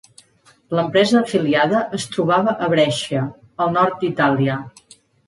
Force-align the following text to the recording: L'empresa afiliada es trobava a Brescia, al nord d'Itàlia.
L'empresa 0.77 1.19
afiliada 1.19 1.81
es 1.97 2.05
trobava 2.15 2.55
a 2.69 2.71
Brescia, 2.71 3.21
al 3.67 3.71
nord 3.77 4.03
d'Itàlia. 4.05 4.57